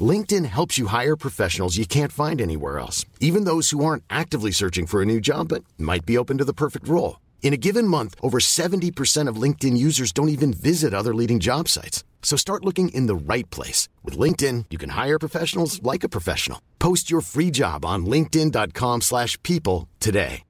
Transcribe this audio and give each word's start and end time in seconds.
LinkedIn 0.00 0.46
helps 0.46 0.78
you 0.78 0.86
hire 0.86 1.16
professionals 1.16 1.76
you 1.76 1.84
can't 1.84 2.12
find 2.12 2.40
anywhere 2.40 2.78
else, 2.78 3.04
even 3.18 3.42
those 3.44 3.70
who 3.70 3.84
aren't 3.84 4.04
actively 4.08 4.52
searching 4.52 4.86
for 4.86 5.02
a 5.02 5.06
new 5.06 5.20
job 5.20 5.48
but 5.48 5.64
might 5.76 6.06
be 6.06 6.16
open 6.16 6.38
to 6.38 6.44
the 6.44 6.54
perfect 6.54 6.86
role. 6.86 7.18
In 7.42 7.52
a 7.52 7.58
given 7.58 7.86
month, 7.88 8.14
over 8.22 8.38
70% 8.38 9.26
of 9.26 9.42
LinkedIn 9.42 9.76
users 9.76 10.12
don't 10.12 10.28
even 10.28 10.52
visit 10.52 10.94
other 10.94 11.12
leading 11.12 11.40
job 11.40 11.66
sites. 11.66 12.04
So 12.22 12.36
start 12.36 12.64
looking 12.64 12.90
in 12.90 13.06
the 13.06 13.34
right 13.34 13.50
place. 13.50 13.88
With 14.04 14.16
LinkedIn, 14.16 14.66
you 14.70 14.78
can 14.78 14.90
hire 14.90 15.18
professionals 15.18 15.82
like 15.82 16.04
a 16.04 16.08
professional. 16.08 16.62
Post 16.78 17.10
your 17.10 17.22
free 17.22 17.50
job 17.50 17.84
on 17.84 18.06
linkedin.com 18.06 19.00
slash 19.00 19.42
people 19.42 19.88
today. 19.98 20.44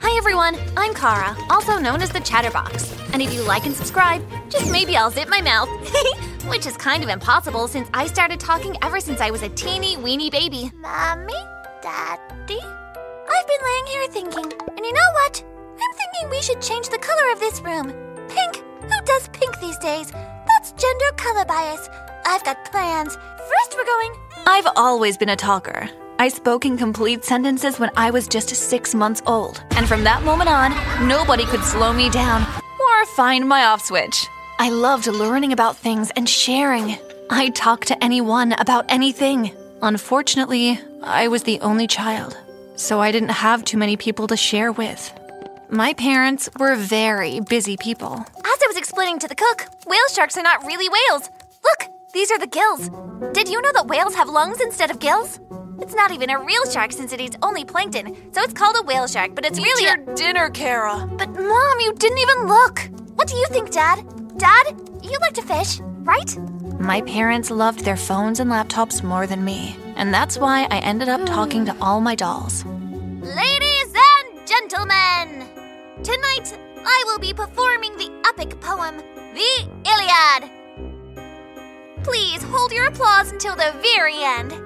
Hi 0.00 0.16
everyone, 0.18 0.56
I'm 0.76 0.94
Kara, 0.94 1.36
also 1.48 1.78
known 1.78 2.02
as 2.02 2.10
the 2.10 2.18
Chatterbox. 2.18 2.92
And 3.12 3.22
if 3.22 3.32
you 3.32 3.42
like 3.42 3.66
and 3.66 3.74
subscribe, 3.74 4.24
just 4.48 4.70
maybe 4.70 4.96
I'll 4.96 5.12
zip 5.12 5.28
my 5.28 5.40
mouth. 5.40 5.68
Which 6.48 6.66
is 6.66 6.76
kind 6.76 7.02
of 7.02 7.08
impossible 7.08 7.68
since 7.68 7.88
I 7.94 8.06
started 8.06 8.40
talking 8.40 8.76
ever 8.82 9.00
since 9.00 9.20
I 9.20 9.30
was 9.30 9.42
a 9.42 9.48
teeny 9.50 9.96
weeny 9.96 10.28
baby. 10.28 10.70
Mommy? 10.76 11.34
Daddy? 11.82 12.58
I've 12.60 13.46
been 13.46 13.62
laying 13.64 13.86
here 13.86 14.06
thinking, 14.08 14.52
and 14.76 14.84
you 14.84 14.92
know 14.92 15.10
what? 15.14 15.44
I'm 15.44 15.96
thinking 15.96 16.30
we 16.30 16.42
should 16.42 16.60
change 16.60 16.88
the 16.88 16.98
color 16.98 17.32
of 17.32 17.40
this 17.40 17.60
room. 17.60 17.92
Pink? 18.28 18.56
Who 18.82 19.04
does 19.04 19.28
pink 19.28 19.58
these 19.60 19.78
days? 19.78 20.10
That's 20.10 20.72
gender 20.72 21.12
color 21.16 21.44
bias. 21.44 21.88
I've 22.26 22.44
got 22.44 22.64
plans. 22.70 23.14
First, 23.14 23.76
we're 23.76 23.84
going. 23.84 24.14
I've 24.46 24.68
always 24.76 25.16
been 25.16 25.30
a 25.30 25.36
talker. 25.36 25.88
I 26.18 26.28
spoke 26.28 26.64
in 26.64 26.76
complete 26.76 27.24
sentences 27.24 27.78
when 27.78 27.90
I 27.96 28.10
was 28.10 28.28
just 28.28 28.48
six 28.50 28.94
months 28.94 29.22
old. 29.26 29.62
And 29.72 29.88
from 29.88 30.04
that 30.04 30.22
moment 30.22 30.50
on, 30.50 30.72
nobody 31.08 31.44
could 31.46 31.64
slow 31.64 31.92
me 31.92 32.10
down 32.10 32.42
or 32.42 33.06
find 33.06 33.48
my 33.48 33.64
off 33.64 33.82
switch. 33.84 34.28
I 34.62 34.68
loved 34.68 35.08
learning 35.08 35.52
about 35.52 35.76
things 35.76 36.12
and 36.14 36.28
sharing. 36.28 36.96
I 37.28 37.48
talked 37.48 37.88
to 37.88 38.04
anyone 38.04 38.52
about 38.52 38.84
anything. 38.88 39.50
Unfortunately, 39.82 40.78
I 41.02 41.26
was 41.26 41.42
the 41.42 41.58
only 41.62 41.88
child, 41.88 42.38
so 42.76 43.00
I 43.00 43.10
didn't 43.10 43.30
have 43.30 43.64
too 43.64 43.76
many 43.76 43.96
people 43.96 44.28
to 44.28 44.36
share 44.36 44.70
with. 44.70 45.12
My 45.68 45.94
parents 45.94 46.48
were 46.60 46.76
very 46.76 47.40
busy 47.40 47.76
people. 47.76 48.14
As 48.14 48.60
I 48.62 48.68
was 48.68 48.76
explaining 48.76 49.18
to 49.18 49.26
the 49.26 49.34
cook, 49.34 49.66
whale 49.84 50.08
sharks 50.12 50.36
are 50.36 50.44
not 50.44 50.64
really 50.64 50.88
whales. 50.88 51.28
Look, 51.64 51.90
these 52.12 52.30
are 52.30 52.38
the 52.38 52.46
gills. 52.46 52.88
Did 53.34 53.48
you 53.48 53.60
know 53.62 53.72
that 53.72 53.88
whales 53.88 54.14
have 54.14 54.28
lungs 54.28 54.60
instead 54.60 54.92
of 54.92 55.00
gills? 55.00 55.40
It's 55.80 55.96
not 55.96 56.12
even 56.12 56.30
a 56.30 56.38
real 56.38 56.70
shark 56.70 56.92
since 56.92 57.12
it 57.12 57.20
eats 57.20 57.36
only 57.42 57.64
plankton, 57.64 58.14
so 58.32 58.40
it's 58.42 58.54
called 58.54 58.76
a 58.78 58.84
whale 58.84 59.08
shark, 59.08 59.34
but 59.34 59.44
it's 59.44 59.58
Eat 59.58 59.64
really 59.64 59.86
your 59.86 60.12
a. 60.12 60.14
dinner, 60.14 60.50
Kara. 60.50 61.04
But 61.18 61.30
mom, 61.30 61.80
you 61.80 61.92
didn't 61.94 62.18
even 62.18 62.46
look. 62.46 62.88
What 63.16 63.26
do 63.26 63.34
you 63.34 63.46
think, 63.50 63.72
Dad? 63.72 64.21
Dad, 64.42 64.76
you 65.04 65.16
like 65.20 65.34
to 65.34 65.42
fish, 65.42 65.78
right? 66.00 66.36
My 66.80 67.00
parents 67.02 67.48
loved 67.48 67.84
their 67.84 67.96
phones 67.96 68.40
and 68.40 68.50
laptops 68.50 69.00
more 69.00 69.24
than 69.24 69.44
me, 69.44 69.76
and 69.94 70.12
that's 70.12 70.36
why 70.36 70.66
I 70.68 70.78
ended 70.78 71.08
up 71.08 71.24
talking 71.24 71.64
to 71.66 71.76
all 71.80 72.00
my 72.00 72.16
dolls. 72.16 72.64
Ladies 72.64 73.94
and 73.94 74.44
gentlemen, 74.44 75.46
tonight 76.02 76.58
I 76.84 77.04
will 77.06 77.20
be 77.20 77.32
performing 77.32 77.96
the 77.96 78.10
epic 78.26 78.60
poem, 78.60 78.96
The 79.32 79.68
Iliad. 79.88 80.50
Please 82.02 82.42
hold 82.42 82.72
your 82.72 82.86
applause 82.86 83.30
until 83.30 83.54
the 83.54 83.72
very 83.80 84.24
end. 84.24 84.60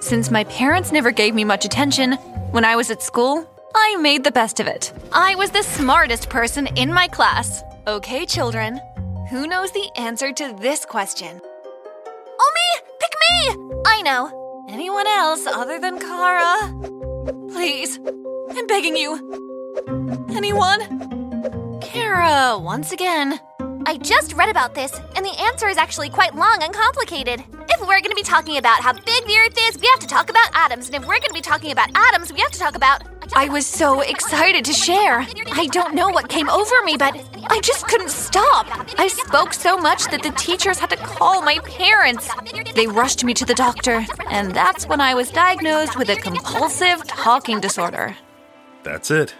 Since 0.00 0.30
my 0.30 0.44
parents 0.44 0.92
never 0.92 1.10
gave 1.10 1.34
me 1.34 1.44
much 1.44 1.64
attention 1.64 2.12
when 2.50 2.66
I 2.66 2.76
was 2.76 2.90
at 2.90 3.02
school, 3.02 3.48
I 3.74 3.96
made 3.96 4.24
the 4.24 4.30
best 4.30 4.60
of 4.60 4.66
it. 4.66 4.92
I 5.10 5.36
was 5.36 5.50
the 5.52 5.62
smartest 5.62 6.28
person 6.28 6.66
in 6.76 6.92
my 6.92 7.08
class. 7.08 7.62
Okay, 7.86 8.26
children, 8.26 8.78
who 9.32 9.46
knows 9.46 9.72
the 9.72 9.88
answer 9.96 10.30
to 10.30 10.54
this 10.60 10.84
question? 10.84 11.40
Oh, 11.42 12.52
me! 12.54 12.80
Pick 13.00 13.14
me! 13.24 13.80
I 13.86 14.02
know. 14.02 14.66
Anyone 14.68 15.06
else 15.06 15.46
other 15.46 15.80
than 15.80 15.98
Kara? 15.98 16.70
Please, 17.48 17.98
I'm 18.50 18.66
begging 18.66 18.94
you. 18.94 19.16
Anyone? 20.36 21.80
Kara, 21.80 22.58
once 22.58 22.92
again. 22.92 23.40
I 23.86 23.98
just 23.98 24.34
read 24.34 24.48
about 24.48 24.74
this, 24.74 24.92
and 25.16 25.24
the 25.24 25.40
answer 25.40 25.68
is 25.68 25.76
actually 25.76 26.08
quite 26.08 26.34
long 26.34 26.58
and 26.62 26.72
complicated. 26.72 27.42
If 27.68 27.80
we're 27.80 28.00
going 28.00 28.10
to 28.10 28.14
be 28.14 28.22
talking 28.22 28.56
about 28.56 28.80
how 28.80 28.92
big 28.92 29.04
the 29.04 29.36
Earth 29.44 29.56
is, 29.58 29.80
we 29.80 29.88
have 29.92 30.00
to 30.00 30.06
talk 30.06 30.30
about 30.30 30.50
atoms, 30.54 30.86
and 30.86 30.94
if 30.94 31.02
we're 31.02 31.18
going 31.18 31.28
to 31.28 31.34
be 31.34 31.40
talking 31.40 31.72
about 31.72 31.90
atoms, 31.94 32.32
we 32.32 32.40
have 32.40 32.50
to 32.52 32.58
talk 32.58 32.76
about. 32.76 33.02
I 33.34 33.48
was 33.48 33.66
so 33.66 34.00
excited 34.00 34.64
to 34.66 34.72
share. 34.72 35.26
I 35.52 35.66
don't 35.72 35.94
know 35.94 36.08
what 36.10 36.28
came 36.28 36.48
over 36.48 36.74
me, 36.84 36.96
but 36.96 37.16
I 37.48 37.60
just 37.60 37.86
couldn't 37.88 38.10
stop. 38.10 38.66
I 38.98 39.08
spoke 39.08 39.52
so 39.52 39.76
much 39.78 40.04
that 40.10 40.22
the 40.22 40.30
teachers 40.30 40.78
had 40.78 40.90
to 40.90 40.96
call 40.96 41.42
my 41.42 41.58
parents. 41.60 42.28
They 42.74 42.86
rushed 42.86 43.24
me 43.24 43.34
to 43.34 43.44
the 43.44 43.54
doctor, 43.54 44.04
and 44.30 44.54
that's 44.54 44.86
when 44.86 45.00
I 45.00 45.14
was 45.14 45.30
diagnosed 45.30 45.98
with 45.98 46.10
a 46.10 46.16
compulsive 46.16 47.06
talking 47.06 47.60
disorder. 47.60 48.16
That's 48.82 49.10
it. 49.10 49.34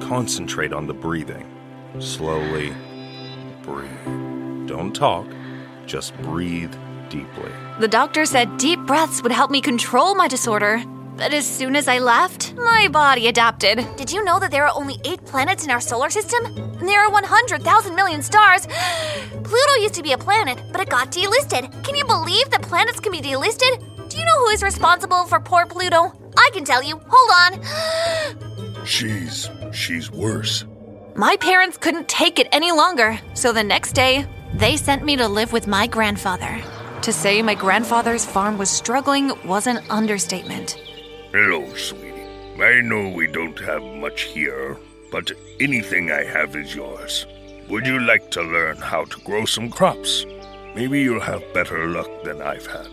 Concentrate 0.00 0.72
on 0.72 0.86
the 0.86 0.94
breathing. 0.94 1.52
Slowly 1.98 2.74
breathe. 3.66 4.66
Don't 4.66 4.94
talk, 4.94 5.26
just 5.86 6.16
breathe 6.22 6.74
deeply. 7.10 7.50
The 7.80 7.88
doctor 7.88 8.24
said 8.24 8.56
deep 8.56 8.80
breaths 8.86 9.22
would 9.22 9.32
help 9.32 9.50
me 9.50 9.60
control 9.60 10.14
my 10.14 10.28
disorder. 10.28 10.82
But 11.16 11.32
as 11.32 11.46
soon 11.46 11.76
as 11.76 11.88
I 11.88 11.98
left, 11.98 12.54
my 12.56 12.88
body 12.88 13.28
adapted. 13.28 13.86
Did 13.96 14.12
you 14.12 14.22
know 14.22 14.38
that 14.38 14.50
there 14.50 14.66
are 14.66 14.76
only 14.76 15.00
eight 15.04 15.24
planets 15.24 15.64
in 15.64 15.70
our 15.70 15.80
solar 15.80 16.10
system? 16.10 16.44
And 16.44 16.86
there 16.86 17.00
are 17.00 17.10
100,000 17.10 17.94
million 17.94 18.22
stars. 18.22 18.66
Pluto 19.30 19.74
used 19.80 19.94
to 19.94 20.02
be 20.02 20.12
a 20.12 20.18
planet, 20.18 20.60
but 20.72 20.80
it 20.82 20.90
got 20.90 21.10
delisted. 21.10 21.72
Can 21.84 21.94
you 21.94 22.04
believe 22.04 22.50
that 22.50 22.60
planets 22.60 23.00
can 23.00 23.12
be 23.12 23.22
delisted? 23.22 24.08
Do 24.10 24.18
you 24.18 24.26
know 24.26 24.38
who 24.44 24.48
is 24.50 24.62
responsible 24.62 25.24
for 25.24 25.40
poor 25.40 25.64
Pluto? 25.64 26.12
I 26.36 26.50
can 26.52 26.64
tell 26.64 26.82
you. 26.82 27.00
Hold 27.08 27.30
on. 27.54 28.84
She's. 28.86 29.48
she's 29.72 30.10
worse. 30.10 30.64
My 31.16 31.34
parents 31.36 31.78
couldn't 31.78 32.08
take 32.08 32.38
it 32.38 32.46
any 32.52 32.72
longer, 32.72 33.18
so 33.32 33.50
the 33.50 33.64
next 33.64 33.92
day, 33.92 34.26
they 34.52 34.76
sent 34.76 35.02
me 35.02 35.16
to 35.16 35.26
live 35.26 35.50
with 35.50 35.66
my 35.66 35.86
grandfather. 35.86 36.60
To 37.00 37.10
say 37.10 37.40
my 37.40 37.54
grandfather's 37.54 38.26
farm 38.26 38.58
was 38.58 38.68
struggling 38.68 39.32
was 39.46 39.66
an 39.66 39.78
understatement. 39.88 40.72
Hello, 41.32 41.74
sweetie. 41.74 42.28
I 42.62 42.82
know 42.82 43.08
we 43.08 43.28
don't 43.28 43.58
have 43.60 43.82
much 43.82 44.24
here, 44.24 44.76
but 45.10 45.32
anything 45.58 46.10
I 46.10 46.22
have 46.24 46.54
is 46.54 46.74
yours. 46.74 47.24
Would 47.70 47.86
you 47.86 47.98
like 47.98 48.30
to 48.32 48.42
learn 48.42 48.76
how 48.76 49.06
to 49.06 49.20
grow 49.20 49.46
some 49.46 49.70
crops? 49.70 50.26
Maybe 50.74 51.00
you'll 51.00 51.20
have 51.20 51.54
better 51.54 51.86
luck 51.86 52.10
than 52.24 52.42
I've 52.42 52.66
had. 52.66 52.88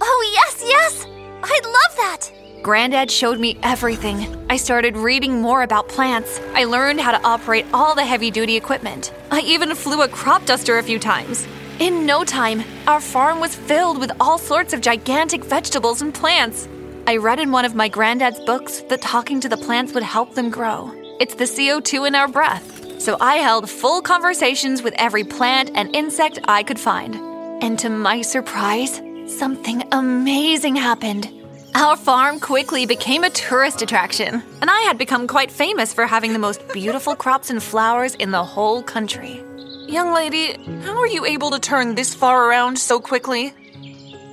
Oh, 0.00 0.32
yes, 0.32 0.62
yes! 0.64 1.06
I'd 1.42 1.64
love 1.64 1.96
that! 1.96 2.43
Granddad 2.64 3.10
showed 3.10 3.38
me 3.38 3.58
everything. 3.62 4.42
I 4.48 4.56
started 4.56 4.96
reading 4.96 5.42
more 5.42 5.64
about 5.64 5.86
plants. 5.86 6.40
I 6.54 6.64
learned 6.64 6.98
how 6.98 7.10
to 7.10 7.22
operate 7.22 7.66
all 7.74 7.94
the 7.94 8.06
heavy 8.06 8.30
duty 8.30 8.56
equipment. 8.56 9.12
I 9.30 9.40
even 9.40 9.74
flew 9.74 10.00
a 10.00 10.08
crop 10.08 10.46
duster 10.46 10.78
a 10.78 10.82
few 10.82 10.98
times. 10.98 11.46
In 11.78 12.06
no 12.06 12.24
time, 12.24 12.64
our 12.86 13.02
farm 13.02 13.38
was 13.38 13.54
filled 13.54 13.98
with 13.98 14.12
all 14.18 14.38
sorts 14.38 14.72
of 14.72 14.80
gigantic 14.80 15.44
vegetables 15.44 16.00
and 16.00 16.14
plants. 16.14 16.66
I 17.06 17.18
read 17.18 17.38
in 17.38 17.52
one 17.52 17.66
of 17.66 17.74
my 17.74 17.88
granddad's 17.88 18.40
books 18.40 18.80
that 18.88 19.02
talking 19.02 19.40
to 19.40 19.48
the 19.50 19.58
plants 19.58 19.92
would 19.92 20.02
help 20.02 20.34
them 20.34 20.48
grow. 20.48 20.90
It's 21.20 21.34
the 21.34 21.44
CO2 21.44 22.08
in 22.08 22.14
our 22.14 22.28
breath. 22.28 22.98
So 22.98 23.18
I 23.20 23.34
held 23.36 23.68
full 23.68 24.00
conversations 24.00 24.82
with 24.82 24.94
every 24.96 25.24
plant 25.24 25.70
and 25.74 25.94
insect 25.94 26.38
I 26.44 26.62
could 26.62 26.80
find. 26.80 27.14
And 27.62 27.78
to 27.80 27.90
my 27.90 28.22
surprise, 28.22 29.02
something 29.26 29.86
amazing 29.92 30.76
happened. 30.76 31.33
Our 31.76 31.96
farm 31.96 32.38
quickly 32.38 32.86
became 32.86 33.24
a 33.24 33.30
tourist 33.30 33.82
attraction, 33.82 34.44
and 34.60 34.70
I 34.70 34.80
had 34.82 34.96
become 34.96 35.26
quite 35.26 35.50
famous 35.50 35.92
for 35.92 36.06
having 36.06 36.32
the 36.32 36.38
most 36.38 36.68
beautiful 36.68 37.16
crops 37.16 37.50
and 37.50 37.60
flowers 37.60 38.14
in 38.14 38.30
the 38.30 38.44
whole 38.44 38.80
country. 38.80 39.42
Young 39.88 40.14
lady, 40.14 40.52
how 40.82 40.96
are 40.96 41.08
you 41.08 41.24
able 41.24 41.50
to 41.50 41.58
turn 41.58 41.96
this 41.96 42.14
far 42.14 42.48
around 42.48 42.78
so 42.78 43.00
quickly? 43.00 43.52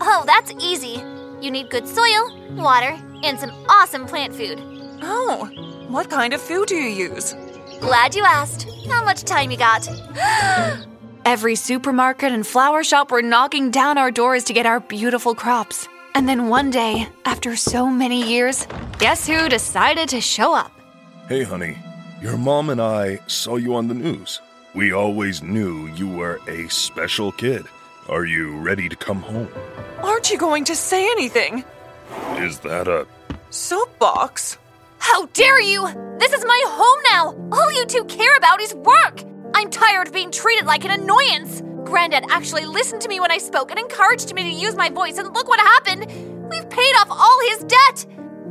Oh, 0.02 0.24
that's 0.28 0.52
easy. 0.60 1.04
You 1.42 1.50
need 1.50 1.72
good 1.72 1.88
soil, 1.88 2.32
water, 2.52 2.96
and 3.24 3.40
some 3.40 3.50
awesome 3.68 4.06
plant 4.06 4.36
food. 4.36 4.60
Oh, 5.02 5.50
what 5.88 6.12
kind 6.12 6.36
of 6.36 6.42
food 6.42 6.68
do 6.68 6.76
you 6.76 7.10
use? 7.10 7.34
Glad 7.80 8.14
you 8.14 8.24
asked. 8.24 8.68
How 8.88 9.04
much 9.04 9.24
time 9.24 9.50
you 9.50 9.58
got? 9.58 9.90
Every 11.26 11.56
supermarket 11.56 12.32
and 12.32 12.46
flower 12.46 12.84
shop 12.84 13.10
were 13.10 13.24
knocking 13.24 13.72
down 13.72 13.98
our 13.98 14.12
doors 14.12 14.44
to 14.44 14.54
get 14.54 14.68
our 14.68 14.80
beautiful 14.80 15.34
crops. 15.34 15.88
And 16.13 16.28
then 16.28 16.50
one 16.50 16.69
day, 16.69 17.08
after 17.25 17.56
so 17.56 17.88
many 17.88 18.22
years, 18.22 18.68
guess 19.00 19.28
who 19.28 19.48
decided 19.50 20.10
to 20.10 20.22
show 20.22 20.54
up? 20.54 20.72
Hey, 21.28 21.44
honey, 21.44 21.78
your 22.22 22.38
mom 22.38 22.69
and 22.69 22.81
I 22.81 23.19
saw 23.28 23.56
you 23.56 23.75
on 23.75 23.88
the 23.88 23.94
news. 23.94 24.42
We 24.74 24.94
always 24.94 25.42
knew 25.42 25.88
you 25.88 26.08
were 26.10 26.40
a 26.48 26.68
special 26.69 27.31
kid. 27.31 27.66
Are 28.10 28.25
you 28.25 28.58
ready 28.58 28.90
to 28.90 28.96
come 28.96 29.22
home? 29.22 29.50
Aren't 30.04 30.31
you 30.31 30.38
going 30.38 30.66
to 30.66 30.75
say 30.75 31.10
anything? 31.12 31.63
Is 32.36 32.60
that 32.60 32.88
a. 32.88 33.08
Soapbox? 33.50 34.58
How 35.00 35.25
dare 35.28 35.62
you! 35.62 35.88
This 36.19 36.34
is 36.34 36.46
my 36.46 36.63
home 36.68 37.02
now! 37.12 37.58
All 37.58 37.72
you 37.72 37.86
two 37.86 38.04
care 38.06 38.36
about 38.38 38.62
is 38.62 38.74
work! 38.75 39.24
I'm 39.56 39.69
tired 39.69 40.08
of 40.08 40.13
being 40.13 40.31
treated 40.31 40.66
like 40.66 40.86
an 40.86 40.92
annoyance! 40.92 41.62
Granddad 41.92 42.24
actually 42.30 42.66
listened 42.66 43.02
to 43.02 43.10
me 43.10 43.20
when 43.20 43.32
I 43.32 43.38
spoke 43.38 43.70
and 43.70 43.78
encouraged 43.78 44.34
me 44.34 44.44
to 44.44 44.50
use 44.50 44.78
my 44.78 44.90
voice, 44.90 45.18
and 45.18 45.34
look 45.34 45.50
what 45.50 45.60
happened! 45.60 46.08
We've 46.50 46.70
paid 46.70 46.94
off 47.02 47.08
all 47.10 47.40
his 47.50 47.66
debt! 47.66 48.06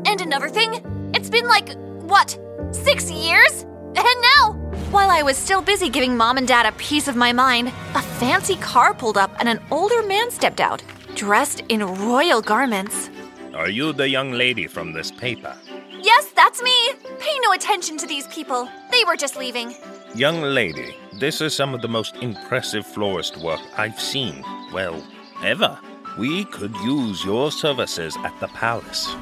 And 0.05 0.21
another 0.21 0.51
thing, 0.51 1.11
it's 1.15 1.31
been 1.31 1.47
like, 1.47 1.75
what, 2.03 2.39
six 2.71 3.11
years? 3.11 3.63
And 3.97 4.23
now, 4.37 4.53
while 4.91 5.09
I 5.09 5.23
was 5.23 5.39
still 5.39 5.63
busy 5.63 5.89
giving 5.89 6.19
mom 6.19 6.37
and 6.37 6.47
dad 6.47 6.67
a 6.67 6.73
piece 6.73 7.09
of 7.09 7.17
my 7.17 7.33
mind, 7.33 7.69
a 7.95 8.03
fancy 8.03 8.57
car 8.57 8.93
pulled 8.93 9.17
up 9.17 9.35
and 9.39 9.49
an 9.49 9.59
older 9.71 10.03
man 10.03 10.31
stepped 10.31 10.61
out, 10.61 10.83
dressed 11.15 11.63
in 11.71 11.83
royal 11.83 12.43
garments. 12.43 13.09
Are 13.55 13.71
you 13.71 13.95
the 13.95 14.07
young 14.07 14.33
lady 14.33 14.67
from 14.67 14.93
this 14.93 15.11
paper? 15.11 15.57
Yes, 15.99 16.31
that's 16.37 16.63
me! 16.63 16.93
Pay 17.19 17.39
no 17.43 17.53
attention 17.53 17.97
to 17.97 18.07
these 18.07 18.27
people. 18.27 18.69
They 18.91 19.03
were 19.05 19.17
just 19.17 19.37
leaving. 19.37 19.75
Young 20.15 20.43
lady, 20.43 20.97
this 21.13 21.41
is 21.41 21.55
some 21.55 21.73
of 21.73 21.83
the 21.83 21.89
most 21.89 22.17
impressive 22.17 22.85
florist 22.85 23.37
work 23.37 23.61
I've 23.77 24.01
seen, 24.01 24.45
well, 24.73 25.01
ever. 25.45 25.79
We 26.19 26.47
could 26.47 26.75
use 26.79 27.25
your 27.25 27.53
services 27.53 28.17
at 28.25 28.39
the 28.41 28.49
palace. 28.49 29.15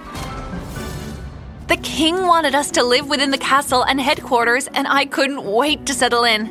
The 1.66 1.76
king 1.82 2.26
wanted 2.26 2.54
us 2.54 2.70
to 2.70 2.82
live 2.82 3.06
within 3.06 3.30
the 3.30 3.36
castle 3.36 3.84
and 3.84 4.00
headquarters, 4.00 4.66
and 4.68 4.88
I 4.88 5.04
couldn't 5.04 5.44
wait 5.44 5.84
to 5.86 5.92
settle 5.92 6.24
in. 6.24 6.46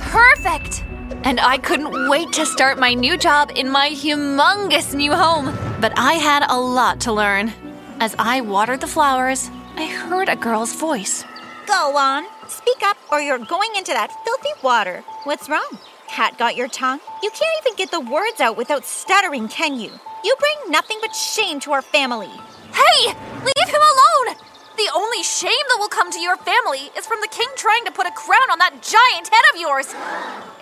Perfect! 0.00 0.82
And 1.24 1.38
I 1.38 1.58
couldn't 1.58 2.08
wait 2.08 2.32
to 2.32 2.46
start 2.46 2.78
my 2.78 2.94
new 2.94 3.18
job 3.18 3.52
in 3.54 3.68
my 3.68 3.90
humongous 3.90 4.94
new 4.94 5.12
home. 5.12 5.54
But 5.78 5.92
I 5.98 6.14
had 6.14 6.42
a 6.48 6.58
lot 6.58 7.00
to 7.00 7.12
learn. 7.12 7.52
As 8.00 8.16
I 8.18 8.40
watered 8.40 8.80
the 8.80 8.86
flowers, 8.86 9.50
I 9.76 9.84
heard 9.84 10.30
a 10.30 10.36
girl's 10.36 10.74
voice. 10.74 11.24
Go 11.68 11.98
on, 11.98 12.24
speak 12.48 12.82
up, 12.82 12.96
or 13.12 13.20
you're 13.20 13.36
going 13.36 13.68
into 13.76 13.92
that 13.92 14.10
filthy 14.24 14.48
water. 14.62 15.04
What's 15.24 15.50
wrong? 15.50 15.68
Cat 16.08 16.38
got 16.38 16.56
your 16.56 16.66
tongue? 16.66 16.98
You 17.22 17.28
can't 17.28 17.60
even 17.60 17.76
get 17.76 17.90
the 17.90 18.00
words 18.00 18.40
out 18.40 18.56
without 18.56 18.86
stuttering, 18.86 19.48
can 19.48 19.78
you? 19.78 19.90
You 20.24 20.34
bring 20.40 20.72
nothing 20.72 20.96
but 21.02 21.14
shame 21.14 21.60
to 21.60 21.72
our 21.72 21.82
family. 21.82 22.30
Hey! 22.72 23.12
Leave 23.44 23.68
him 23.68 23.82
alone! 23.84 24.36
The 24.78 24.88
only 24.94 25.22
shame 25.22 25.52
that 25.68 25.76
will 25.78 25.88
come 25.88 26.10
to 26.10 26.18
your 26.18 26.38
family 26.38 26.88
is 26.96 27.06
from 27.06 27.20
the 27.20 27.28
king 27.30 27.48
trying 27.54 27.84
to 27.84 27.92
put 27.92 28.06
a 28.06 28.12
crown 28.12 28.50
on 28.50 28.58
that 28.60 28.80
giant 28.80 29.28
head 29.28 29.44
of 29.52 29.60
yours. 29.60 29.94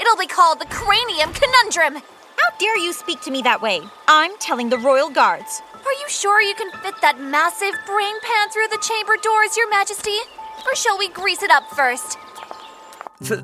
It'll 0.00 0.18
be 0.18 0.26
called 0.26 0.58
the 0.58 0.66
Cranium 0.66 1.32
Conundrum. 1.32 2.02
How 2.34 2.58
dare 2.58 2.78
you 2.78 2.92
speak 2.92 3.20
to 3.20 3.30
me 3.30 3.42
that 3.42 3.62
way? 3.62 3.80
I'm 4.08 4.36
telling 4.38 4.70
the 4.70 4.78
royal 4.78 5.10
guards. 5.10 5.62
Are 5.72 5.92
you 6.02 6.08
sure 6.08 6.42
you 6.42 6.56
can 6.56 6.72
fit 6.82 7.00
that 7.00 7.20
massive 7.20 7.74
brain 7.86 8.18
pan 8.26 8.50
through 8.50 8.66
the 8.72 8.82
chamber 8.82 9.14
doors, 9.22 9.56
Your 9.56 9.70
Majesty? 9.70 10.18
Or 10.66 10.74
shall 10.74 10.98
we 10.98 11.08
grease 11.08 11.42
it 11.42 11.50
up 11.50 11.68
first? 11.70 12.18
Th- 13.22 13.40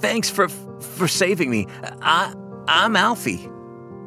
thanks 0.00 0.28
for 0.30 0.48
for 0.48 1.08
saving 1.08 1.50
me. 1.50 1.66
I 2.02 2.34
I'm 2.68 2.96
Alfie. 2.96 3.48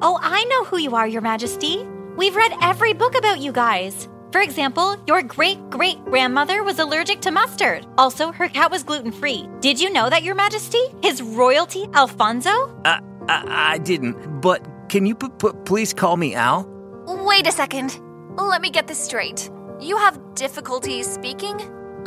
Oh, 0.01 0.19
I 0.21 0.43
know 0.45 0.63
who 0.65 0.77
you 0.77 0.95
are, 0.95 1.07
Your 1.07 1.21
Majesty. 1.21 1.83
We've 2.15 2.35
read 2.35 2.53
every 2.61 2.93
book 2.93 3.17
about 3.17 3.39
you 3.39 3.51
guys. 3.51 4.07
For 4.31 4.41
example, 4.41 4.95
your 5.07 5.23
great 5.23 5.69
great 5.69 6.03
grandmother 6.05 6.63
was 6.63 6.79
allergic 6.79 7.21
to 7.21 7.31
mustard. 7.31 7.85
Also, 7.97 8.31
her 8.31 8.49
cat 8.49 8.69
was 8.69 8.83
gluten 8.83 9.11
free. 9.11 9.47
Did 9.61 9.79
you 9.79 9.91
know 9.91 10.09
that, 10.09 10.23
Your 10.23 10.35
Majesty? 10.35 10.81
His 11.01 11.21
royalty, 11.21 11.87
Alfonso? 11.93 12.49
I 12.85 12.99
I, 13.29 13.73
I 13.73 13.77
didn't. 13.79 14.41
But 14.41 14.67
can 14.89 15.05
you 15.05 15.15
p- 15.15 15.29
p- 15.39 15.57
please 15.65 15.93
call 15.93 16.17
me 16.17 16.35
Al? 16.35 16.67
Wait 17.07 17.47
a 17.47 17.51
second. 17.51 17.99
Let 18.37 18.61
me 18.61 18.69
get 18.69 18.87
this 18.87 18.99
straight. 19.03 19.49
You 19.79 19.97
have 19.97 20.19
difficulty 20.35 21.03
speaking? 21.03 21.57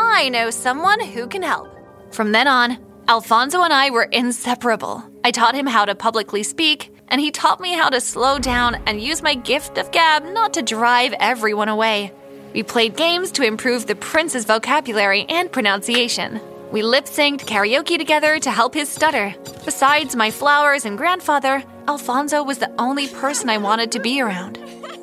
I 0.02 0.31
know 0.31 0.50
someone 0.50 1.05
who 1.05 1.26
can 1.26 1.43
help. 1.43 1.69
From 2.11 2.32
then 2.32 2.49
on, 2.49 2.79
Alfonso 3.06 3.62
and 3.62 3.73
I 3.73 3.91
were 3.91 4.05
inseparable. 4.05 5.05
I 5.23 5.31
taught 5.31 5.55
him 5.55 5.67
how 5.67 5.85
to 5.85 5.94
publicly 5.94 6.43
speak, 6.43 6.94
and 7.08 7.20
he 7.20 7.31
taught 7.31 7.61
me 7.61 7.75
how 7.75 7.91
to 7.91 8.00
slow 8.00 8.38
down 8.38 8.76
and 8.87 9.00
use 9.00 9.23
my 9.23 9.35
gift 9.35 9.76
of 9.76 9.91
gab 9.91 10.25
not 10.25 10.55
to 10.55 10.62
drive 10.62 11.12
everyone 11.20 11.69
away. 11.69 12.12
We 12.55 12.62
played 12.62 12.97
games 12.97 13.31
to 13.32 13.44
improve 13.44 13.87
the 13.87 13.94
prince's 13.94 14.47
vocabulary 14.47 15.26
and 15.29 15.52
pronunciation. 15.52 16.41
We 16.73 16.82
lip 16.82 17.05
synced 17.05 17.41
karaoke 17.41 17.99
together 17.99 18.38
to 18.38 18.50
help 18.50 18.75
his 18.75 18.88
stutter. 18.88 19.35
Besides 19.64 20.17
my 20.17 20.31
flowers 20.31 20.87
and 20.87 20.97
grandfather, 20.97 21.62
Alfonso 21.88 22.43
was 22.43 22.58
the 22.58 22.73
only 22.79 23.08
person 23.08 23.50
I 23.50 23.58
wanted 23.58 23.93
to 23.93 24.00
be 24.00 24.20
around. 24.20 24.58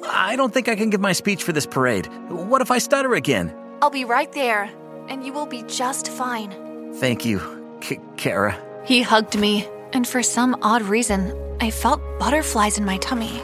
I 0.05 0.35
don't 0.35 0.53
think 0.53 0.67
I 0.67 0.75
can 0.75 0.89
give 0.89 1.01
my 1.01 1.13
speech 1.13 1.43
for 1.43 1.51
this 1.51 1.65
parade. 1.65 2.07
What 2.29 2.61
if 2.61 2.71
I 2.71 2.79
stutter 2.79 3.13
again? 3.13 3.53
I'll 3.81 3.89
be 3.89 4.05
right 4.05 4.31
there, 4.33 4.71
and 5.09 5.25
you 5.25 5.33
will 5.33 5.45
be 5.45 5.63
just 5.63 6.09
fine. 6.09 6.51
Thank 6.95 7.25
you, 7.25 7.77
K- 7.81 7.99
Kara. 8.17 8.57
He 8.85 9.01
hugged 9.01 9.37
me, 9.37 9.67
and 9.93 10.07
for 10.07 10.23
some 10.23 10.57
odd 10.61 10.81
reason, 10.83 11.33
I 11.59 11.71
felt 11.71 12.01
butterflies 12.19 12.77
in 12.77 12.85
my 12.85 12.97
tummy. 12.97 13.41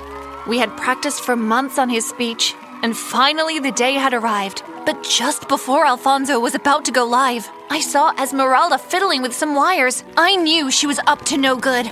We 0.48 0.60
had 0.60 0.76
practiced 0.78 1.22
for 1.24 1.36
months 1.36 1.78
on 1.80 1.90
his 1.90 2.08
speech, 2.08 2.54
and 2.82 2.96
finally 2.98 3.60
the 3.60 3.72
day 3.72 3.94
had 3.94 4.14
arrived. 4.14 4.64
But 4.86 5.04
just 5.04 5.48
before 5.48 5.86
Alfonso 5.86 6.40
was 6.40 6.56
about 6.56 6.86
to 6.86 6.92
go 6.92 7.06
live, 7.06 7.50
I 7.70 7.80
saw 7.80 8.12
Esmeralda 8.22 8.78
fiddling 8.78 9.22
with 9.22 9.34
some 9.34 9.56
wires. 9.56 10.04
I 10.18 10.36
knew 10.36 10.70
she 10.70 10.88
was 10.88 11.00
up 11.08 11.24
to 11.26 11.38
no 11.38 11.56
good. 11.56 11.88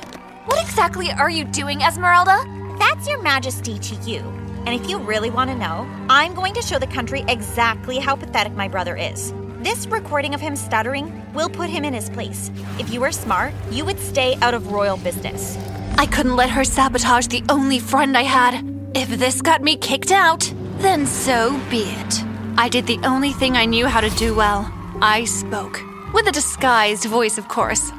What 0.45 0.61
exactly 0.61 1.11
are 1.11 1.29
you 1.29 1.45
doing, 1.45 1.81
Esmeralda? 1.81 2.43
That's 2.77 3.07
Your 3.07 3.21
Majesty 3.21 3.79
to 3.79 3.95
you. 4.03 4.19
And 4.65 4.69
if 4.79 4.89
you 4.89 4.97
really 4.99 5.29
want 5.29 5.49
to 5.49 5.55
know, 5.55 5.87
I'm 6.09 6.33
going 6.33 6.53
to 6.55 6.61
show 6.61 6.77
the 6.77 6.87
country 6.87 7.23
exactly 7.27 7.97
how 7.97 8.15
pathetic 8.15 8.53
my 8.53 8.67
brother 8.67 8.95
is. 8.95 9.33
This 9.61 9.85
recording 9.85 10.33
of 10.33 10.41
him 10.41 10.55
stuttering 10.55 11.23
will 11.35 11.47
put 11.47 11.69
him 11.69 11.85
in 11.85 11.93
his 11.93 12.09
place. 12.09 12.49
If 12.79 12.91
you 12.91 12.99
were 12.99 13.11
smart, 13.11 13.53
you 13.69 13.85
would 13.85 13.99
stay 13.99 14.35
out 14.41 14.55
of 14.55 14.71
royal 14.71 14.97
business. 14.97 15.55
I 15.99 16.07
couldn't 16.07 16.35
let 16.35 16.49
her 16.49 16.63
sabotage 16.63 17.27
the 17.27 17.43
only 17.47 17.77
friend 17.77 18.17
I 18.17 18.23
had. 18.23 18.65
If 18.95 19.09
this 19.09 19.39
got 19.39 19.61
me 19.61 19.77
kicked 19.77 20.11
out, 20.11 20.51
then 20.79 21.05
so 21.05 21.59
be 21.69 21.83
it. 21.83 22.23
I 22.57 22.69
did 22.69 22.87
the 22.87 22.99
only 23.03 23.33
thing 23.33 23.55
I 23.55 23.65
knew 23.65 23.85
how 23.85 24.01
to 24.01 24.09
do 24.09 24.33
well. 24.33 24.67
I 24.99 25.25
spoke. 25.25 25.79
With 26.11 26.25
a 26.25 26.31
disguised 26.31 27.05
voice, 27.05 27.37
of 27.37 27.47
course. 27.47 27.91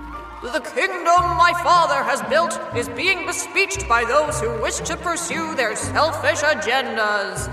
The 0.42 0.68
kingdom 0.74 1.22
my 1.38 1.52
father 1.62 2.02
has 2.02 2.22
built 2.22 2.60
is 2.76 2.88
being 2.88 3.24
bespeeched 3.24 3.88
by 3.88 4.04
those 4.04 4.40
who 4.40 4.60
wish 4.60 4.78
to 4.78 4.96
pursue 4.96 5.54
their 5.54 5.76
selfish 5.76 6.40
agendas. 6.40 7.48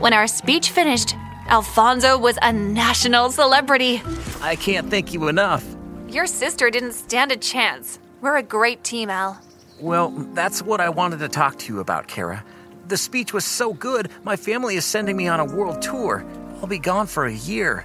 When 0.00 0.12
our 0.12 0.26
speech 0.26 0.70
finished, 0.70 1.16
Alfonso 1.48 2.16
was 2.18 2.38
a 2.42 2.52
national 2.52 3.30
celebrity. 3.30 4.02
I 4.40 4.56
can't 4.56 4.90
thank 4.90 5.12
you 5.12 5.28
enough. 5.28 5.64
Your 6.08 6.26
sister 6.26 6.70
didn't 6.70 6.92
stand 6.92 7.32
a 7.32 7.36
chance. 7.36 7.98
We're 8.20 8.36
a 8.36 8.42
great 8.42 8.82
team, 8.82 9.10
Al. 9.10 9.40
Well, 9.80 10.10
that's 10.32 10.62
what 10.62 10.80
I 10.80 10.88
wanted 10.88 11.18
to 11.18 11.28
talk 11.28 11.58
to 11.60 11.72
you 11.72 11.80
about, 11.80 12.06
Kara. 12.06 12.44
The 12.88 12.96
speech 12.96 13.32
was 13.32 13.44
so 13.44 13.74
good, 13.74 14.10
my 14.22 14.36
family 14.36 14.76
is 14.76 14.84
sending 14.84 15.16
me 15.16 15.28
on 15.28 15.40
a 15.40 15.44
world 15.44 15.82
tour. 15.82 16.24
I'll 16.60 16.66
be 16.66 16.78
gone 16.78 17.06
for 17.06 17.26
a 17.26 17.32
year. 17.32 17.84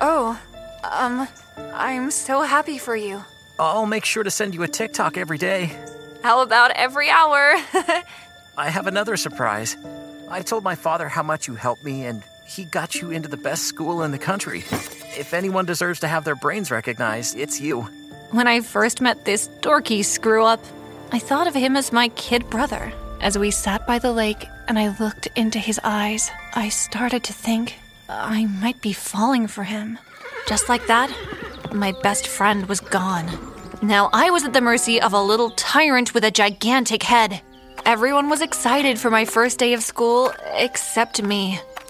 Oh, 0.00 0.40
um, 0.84 1.28
I'm 1.74 2.10
so 2.10 2.42
happy 2.42 2.78
for 2.78 2.96
you. 2.96 3.22
I'll 3.58 3.86
make 3.86 4.04
sure 4.04 4.22
to 4.22 4.30
send 4.30 4.54
you 4.54 4.62
a 4.62 4.68
TikTok 4.68 5.16
every 5.16 5.38
day. 5.38 5.72
How 6.22 6.42
about 6.42 6.70
every 6.72 7.10
hour? 7.10 7.54
I 8.56 8.70
have 8.70 8.86
another 8.86 9.16
surprise. 9.16 9.76
I 10.30 10.42
told 10.42 10.62
my 10.62 10.74
father 10.74 11.08
how 11.08 11.22
much 11.22 11.48
you 11.48 11.54
helped 11.54 11.84
me, 11.84 12.06
and 12.06 12.22
he 12.48 12.64
got 12.64 12.94
you 12.94 13.10
into 13.10 13.28
the 13.28 13.36
best 13.36 13.64
school 13.64 14.02
in 14.02 14.10
the 14.10 14.18
country. 14.18 14.64
If 15.18 15.34
anyone 15.34 15.66
deserves 15.66 16.00
to 16.00 16.08
have 16.08 16.24
their 16.24 16.34
brains 16.34 16.70
recognized, 16.70 17.36
it's 17.36 17.60
you. 17.60 17.82
when 18.30 18.46
I 18.46 18.60
first 18.60 19.00
met 19.00 19.24
this 19.24 19.48
dorky 19.60 20.04
screw 20.04 20.44
up, 20.44 20.60
I 21.12 21.18
thought 21.18 21.46
of 21.46 21.54
him 21.54 21.76
as 21.76 21.92
my 21.92 22.08
kid 22.08 22.48
brother. 22.50 22.92
As 23.20 23.38
we 23.38 23.50
sat 23.50 23.86
by 23.86 23.98
the 23.98 24.12
lake, 24.12 24.46
and 24.68 24.78
I 24.78 24.96
looked 24.98 25.28
into 25.34 25.58
his 25.58 25.80
eyes, 25.82 26.30
I 26.54 26.68
started 26.68 27.24
to 27.24 27.32
think 27.32 27.76
I 28.08 28.46
might 28.46 28.80
be 28.80 28.92
falling 28.92 29.46
for 29.46 29.64
him. 29.64 29.98
Just 30.46 30.68
like 30.68 30.86
that, 30.86 31.10
my 31.72 31.92
best 32.02 32.26
friend 32.26 32.66
was 32.66 32.80
gone. 32.80 33.26
Now 33.82 34.08
I 34.12 34.30
was 34.30 34.44
at 34.44 34.52
the 34.52 34.60
mercy 34.60 35.00
of 35.00 35.12
a 35.12 35.22
little 35.22 35.50
tyrant 35.50 36.14
with 36.14 36.24
a 36.24 36.30
gigantic 36.30 37.02
head. 37.02 37.40
Everyone 37.84 38.28
was 38.28 38.42
excited 38.42 38.98
for 38.98 39.10
my 39.10 39.24
first 39.24 39.58
day 39.58 39.72
of 39.74 39.82
school, 39.82 40.32
except 40.54 41.22
me. 41.22 41.60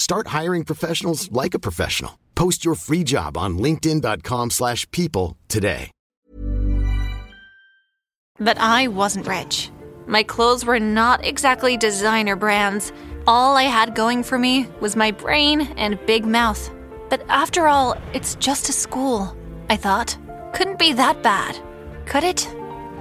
Start 0.00 0.28
hiring 0.28 0.64
professionals 0.64 1.30
like 1.30 1.52
a 1.52 1.58
professional. 1.58 2.18
Post 2.34 2.64
your 2.64 2.74
free 2.74 3.04
job 3.04 3.36
on 3.36 3.58
linkedin.com/people 3.58 4.50
slash 4.50 4.90
people 4.90 5.36
today. 5.46 5.90
But 8.38 8.56
I 8.58 8.88
wasn't 8.88 9.26
rich. 9.26 9.70
My 10.06 10.22
clothes 10.22 10.64
were 10.64 10.80
not 10.80 11.22
exactly 11.22 11.76
designer 11.76 12.36
brands. 12.36 12.92
All 13.26 13.58
I 13.58 13.64
had 13.64 13.94
going 13.94 14.22
for 14.24 14.38
me 14.38 14.66
was 14.80 14.96
my 14.96 15.10
brain 15.10 15.60
and 15.76 16.04
big 16.06 16.24
mouth. 16.24 16.70
But 17.10 17.20
after 17.28 17.68
all, 17.68 17.94
it's 18.14 18.36
just 18.36 18.70
a 18.70 18.72
school, 18.72 19.36
I 19.68 19.76
thought. 19.76 20.16
Couldn't 20.54 20.78
be 20.78 20.94
that 20.94 21.22
bad, 21.22 21.60
could 22.06 22.24
it? 22.24 22.40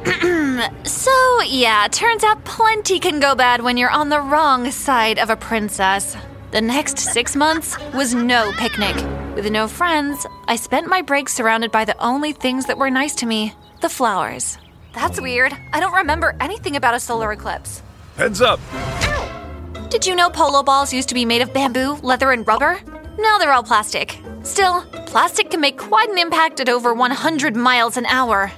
so, 0.84 1.42
yeah, 1.44 1.88
turns 1.90 2.26
out 2.26 2.44
plenty 2.44 3.00
can 3.00 3.22
go 3.22 3.36
bad 3.36 3.62
when 3.62 3.78
you're 3.78 3.98
on 4.02 4.10
the 4.10 4.20
wrong 4.20 4.70
side 4.72 5.18
of 5.20 5.30
a 5.30 5.38
princess. 5.38 6.18
The 6.52 6.62
next 6.62 6.98
six 6.98 7.36
months 7.36 7.78
was 7.94 8.16
no 8.16 8.52
picnic. 8.54 8.96
With 9.36 9.52
no 9.52 9.68
friends, 9.68 10.26
I 10.48 10.56
spent 10.56 10.88
my 10.88 11.04
breaks 11.04 11.32
surrounded 11.34 11.72
by 11.72 11.86
the 11.86 11.98
only 12.04 12.34
things 12.34 12.66
that 12.66 12.78
were 12.78 12.90
nice 12.90 13.14
to 13.16 13.28
me 13.28 13.54
the 13.82 13.90
flowers. 13.90 14.58
That's 14.94 15.22
weird. 15.22 15.54
I 15.72 15.80
don't 15.80 15.94
remember 15.94 16.36
anything 16.42 16.76
about 16.76 16.96
a 16.96 17.00
solar 17.00 17.32
eclipse. 17.32 17.82
Heads 18.18 18.42
up! 18.42 18.60
Ow! 18.74 19.88
Did 19.90 20.06
you 20.06 20.16
know 20.16 20.30
polo 20.30 20.64
balls 20.64 20.92
used 20.92 21.08
to 21.10 21.16
be 21.16 21.24
made 21.24 21.42
of 21.42 21.54
bamboo, 21.54 21.94
leather, 22.02 22.32
and 22.32 22.46
rubber? 22.46 22.80
Now 23.20 23.38
they're 23.38 23.54
all 23.54 23.64
plastic. 23.64 24.20
Still, 24.44 24.82
plastic 25.06 25.52
can 25.52 25.62
make 25.62 25.78
quite 25.78 26.10
an 26.10 26.18
impact 26.18 26.60
at 26.60 26.68
over 26.68 26.94
100 26.94 27.56
miles 27.56 27.96
an 27.96 28.06
hour. 28.08 28.52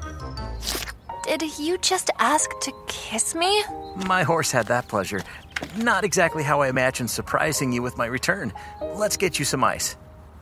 Did 1.24 1.60
you 1.60 1.78
just 1.78 2.10
ask 2.20 2.50
to 2.62 2.74
kiss 2.88 3.36
me? 3.36 3.64
My 3.96 4.24
horse 4.24 4.52
had 4.52 4.68
that 4.68 4.88
pleasure. 4.88 5.22
Not 5.78 6.04
exactly 6.04 6.44
how 6.44 6.62
I 6.62 6.70
imagined 6.70 7.10
surprising 7.10 7.72
you 7.72 7.82
with 7.82 7.98
my 7.98 8.06
return. 8.06 8.54
Let's 8.82 9.18
get 9.18 9.40
you 9.40 9.46
some 9.46 9.64
ice. 9.64 9.96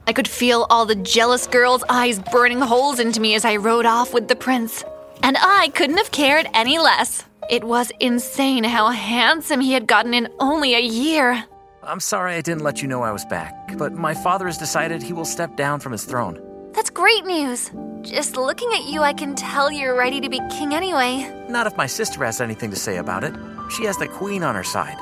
I 0.07 0.13
could 0.13 0.27
feel 0.27 0.65
all 0.69 0.85
the 0.85 0.95
jealous 0.95 1.45
girls' 1.45 1.83
eyes 1.89 2.19
burning 2.31 2.59
holes 2.61 2.99
into 2.99 3.21
me 3.21 3.35
as 3.35 3.45
I 3.45 3.57
rode 3.57 3.85
off 3.85 4.13
with 4.13 4.27
the 4.27 4.35
prince. 4.35 4.83
And 5.21 5.37
I 5.39 5.69
couldn't 5.75 5.97
have 5.97 6.11
cared 6.11 6.47
any 6.53 6.79
less. 6.79 7.25
It 7.49 7.63
was 7.63 7.91
insane 7.99 8.63
how 8.63 8.89
handsome 8.89 9.59
he 9.59 9.73
had 9.73 9.87
gotten 9.87 10.13
in 10.13 10.29
only 10.39 10.75
a 10.75 10.79
year. 10.79 11.43
I'm 11.83 11.99
sorry 11.99 12.35
I 12.35 12.41
didn't 12.41 12.63
let 12.63 12.81
you 12.81 12.87
know 12.87 13.01
I 13.01 13.11
was 13.11 13.25
back, 13.25 13.77
but 13.77 13.93
my 13.93 14.13
father 14.13 14.45
has 14.45 14.57
decided 14.57 15.01
he 15.01 15.13
will 15.13 15.25
step 15.25 15.55
down 15.55 15.79
from 15.79 15.91
his 15.91 16.05
throne. 16.05 16.39
That's 16.73 16.89
great 16.89 17.25
news. 17.25 17.71
Just 18.01 18.37
looking 18.37 18.71
at 18.73 18.85
you, 18.85 19.01
I 19.01 19.13
can 19.13 19.35
tell 19.35 19.71
you're 19.71 19.97
ready 19.97 20.21
to 20.21 20.29
be 20.29 20.39
king 20.49 20.73
anyway. 20.73 21.29
Not 21.49 21.67
if 21.67 21.75
my 21.75 21.87
sister 21.87 22.23
has 22.23 22.41
anything 22.41 22.69
to 22.69 22.75
say 22.75 22.97
about 22.97 23.23
it. 23.23 23.33
She 23.69 23.85
has 23.85 23.97
the 23.97 24.07
queen 24.07 24.43
on 24.43 24.55
her 24.55 24.63
side. 24.63 24.97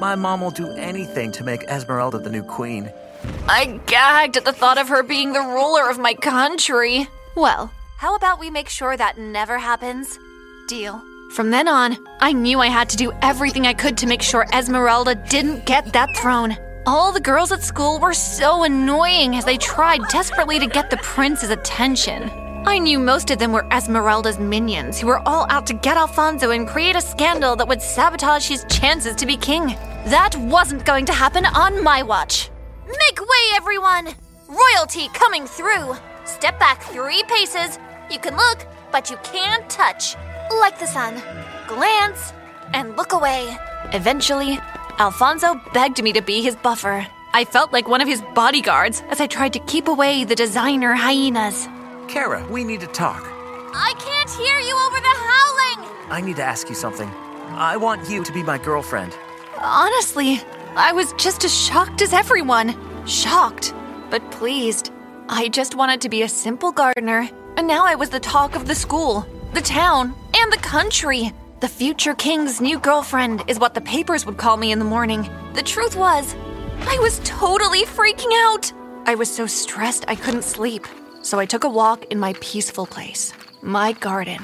My 0.00 0.14
mom 0.14 0.40
will 0.40 0.50
do 0.50 0.70
anything 0.72 1.32
to 1.32 1.44
make 1.44 1.62
Esmeralda 1.64 2.18
the 2.18 2.30
new 2.30 2.42
queen. 2.42 2.90
I 3.48 3.80
gagged 3.86 4.36
at 4.36 4.44
the 4.44 4.52
thought 4.52 4.78
of 4.78 4.88
her 4.88 5.02
being 5.02 5.32
the 5.32 5.40
ruler 5.40 5.88
of 5.88 5.98
my 5.98 6.14
country. 6.14 7.08
Well, 7.34 7.72
how 7.96 8.14
about 8.14 8.40
we 8.40 8.50
make 8.50 8.68
sure 8.68 8.96
that 8.96 9.18
never 9.18 9.58
happens? 9.58 10.18
Deal. 10.68 11.02
From 11.32 11.50
then 11.50 11.68
on, 11.68 11.98
I 12.20 12.32
knew 12.32 12.60
I 12.60 12.68
had 12.68 12.88
to 12.90 12.96
do 12.96 13.12
everything 13.22 13.66
I 13.66 13.74
could 13.74 13.96
to 13.98 14.06
make 14.06 14.22
sure 14.22 14.46
Esmeralda 14.52 15.14
didn't 15.14 15.66
get 15.66 15.92
that 15.92 16.16
throne. 16.16 16.56
All 16.86 17.12
the 17.12 17.20
girls 17.20 17.52
at 17.52 17.62
school 17.62 17.98
were 17.98 18.14
so 18.14 18.62
annoying 18.62 19.34
as 19.34 19.44
they 19.44 19.56
tried 19.58 20.00
desperately 20.08 20.58
to 20.60 20.66
get 20.66 20.88
the 20.88 20.98
prince's 20.98 21.50
attention. 21.50 22.30
I 22.68 22.78
knew 22.78 22.98
most 22.98 23.30
of 23.30 23.38
them 23.38 23.52
were 23.52 23.72
Esmeralda's 23.72 24.40
minions 24.40 24.98
who 24.98 25.06
were 25.06 25.22
all 25.24 25.46
out 25.50 25.68
to 25.68 25.74
get 25.74 25.96
Alfonso 25.96 26.50
and 26.50 26.66
create 26.66 26.96
a 26.96 27.00
scandal 27.00 27.54
that 27.54 27.68
would 27.68 27.80
sabotage 27.80 28.48
his 28.48 28.66
chances 28.68 29.14
to 29.16 29.24
be 29.24 29.36
king. 29.36 29.68
That 30.06 30.34
wasn't 30.34 30.84
going 30.84 31.06
to 31.06 31.12
happen 31.12 31.46
on 31.46 31.84
my 31.84 32.02
watch. 32.02 32.50
Make 32.88 33.20
way, 33.20 33.44
everyone! 33.54 34.08
Royalty 34.48 35.06
coming 35.14 35.46
through! 35.46 35.94
Step 36.24 36.58
back 36.58 36.82
three 36.82 37.22
paces. 37.28 37.78
You 38.10 38.18
can 38.18 38.36
look, 38.36 38.66
but 38.90 39.10
you 39.10 39.16
can't 39.18 39.70
touch. 39.70 40.16
Like 40.50 40.80
the 40.80 40.86
sun. 40.86 41.22
Glance 41.68 42.32
and 42.74 42.96
look 42.96 43.12
away. 43.12 43.56
Eventually, 43.92 44.58
Alfonso 44.98 45.60
begged 45.72 46.02
me 46.02 46.12
to 46.14 46.20
be 46.20 46.42
his 46.42 46.56
buffer. 46.56 47.06
I 47.32 47.44
felt 47.44 47.72
like 47.72 47.88
one 47.88 48.00
of 48.00 48.08
his 48.08 48.22
bodyguards 48.34 49.04
as 49.08 49.20
I 49.20 49.28
tried 49.28 49.52
to 49.52 49.60
keep 49.60 49.86
away 49.86 50.24
the 50.24 50.34
designer 50.34 50.94
hyenas. 50.94 51.68
Kara, 52.08 52.46
we 52.50 52.64
need 52.64 52.80
to 52.80 52.86
talk. 52.86 53.22
I 53.74 53.92
can't 53.98 54.30
hear 54.30 54.58
you 54.58 54.76
over 54.86 55.00
the 55.00 55.14
howling! 55.28 56.10
I 56.10 56.20
need 56.20 56.36
to 56.36 56.44
ask 56.44 56.68
you 56.68 56.74
something. 56.74 57.08
I 57.50 57.76
want 57.76 58.08
you 58.08 58.24
to 58.24 58.32
be 58.32 58.42
my 58.42 58.58
girlfriend. 58.58 59.16
Honestly, 59.58 60.40
I 60.76 60.92
was 60.92 61.12
just 61.14 61.44
as 61.44 61.54
shocked 61.54 62.02
as 62.02 62.12
everyone. 62.12 62.76
Shocked, 63.06 63.74
but 64.10 64.30
pleased. 64.30 64.92
I 65.28 65.48
just 65.48 65.74
wanted 65.74 66.00
to 66.02 66.08
be 66.08 66.22
a 66.22 66.28
simple 66.28 66.72
gardener, 66.72 67.28
and 67.56 67.66
now 67.66 67.84
I 67.84 67.94
was 67.94 68.10
the 68.10 68.20
talk 68.20 68.54
of 68.54 68.66
the 68.66 68.74
school, 68.74 69.26
the 69.52 69.60
town, 69.60 70.14
and 70.34 70.52
the 70.52 70.58
country. 70.58 71.32
The 71.60 71.68
future 71.68 72.14
king's 72.14 72.60
new 72.60 72.78
girlfriend 72.78 73.42
is 73.48 73.58
what 73.58 73.74
the 73.74 73.80
papers 73.80 74.26
would 74.26 74.36
call 74.36 74.56
me 74.56 74.70
in 74.72 74.78
the 74.78 74.84
morning. 74.84 75.28
The 75.54 75.62
truth 75.62 75.96
was, 75.96 76.36
I 76.82 76.98
was 77.00 77.20
totally 77.24 77.84
freaking 77.84 78.32
out. 78.44 78.72
I 79.06 79.14
was 79.14 79.34
so 79.34 79.46
stressed 79.46 80.04
I 80.08 80.14
couldn't 80.14 80.44
sleep, 80.44 80.86
so 81.26 81.40
I 81.40 81.44
took 81.44 81.64
a 81.64 81.68
walk 81.68 82.04
in 82.12 82.20
my 82.20 82.34
peaceful 82.34 82.86
place, 82.86 83.32
my 83.60 83.90
garden. 83.92 84.38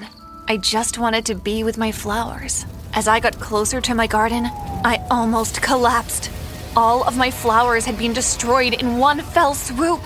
I 0.49 0.57
just 0.57 0.99
wanted 0.99 1.25
to 1.27 1.37
be 1.37 1.63
with 1.63 1.79
my 1.79 1.93
flowers. 1.93 2.67
As 2.93 3.07
I 3.07 3.21
got 3.21 3.39
closer 3.39 3.81
to 3.81 3.95
my 3.95 4.09
garden, 4.09 4.47
I 4.85 5.07
almost 5.09 5.63
collapsed. 5.63 6.33
All 6.77 7.05
of 7.05 7.17
my 7.17 7.31
flowers 7.31 7.87
had 7.87 7.97
been 7.97 8.13
destroyed 8.13 8.75
in 8.75 8.99
one 8.99 9.21
fell 9.21 9.55
swoop. 9.55 10.01